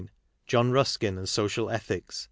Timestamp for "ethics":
1.69-2.19